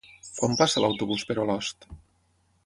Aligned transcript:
Quan 0.37 0.55
passa 0.61 0.81
l'autobús 0.83 1.27
per 1.31 1.37
Olost? 1.45 1.87